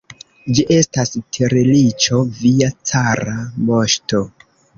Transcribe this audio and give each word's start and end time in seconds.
Ĝi 0.57 0.63
estas 0.77 1.13
tirliĉo, 1.37 2.23
via 2.39 2.71
cara 2.93 3.37
moŝto! 3.69 4.25